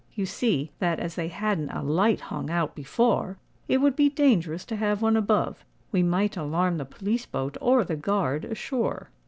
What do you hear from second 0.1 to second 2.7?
You see, that as they hadn't a light hung